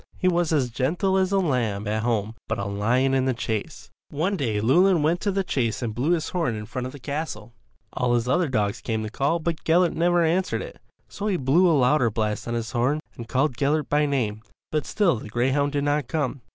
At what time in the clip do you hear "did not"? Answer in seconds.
15.73-16.07